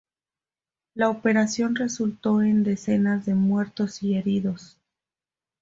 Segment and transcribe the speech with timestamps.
[0.95, 4.75] La operación resultó en decenas de muertos y heridos.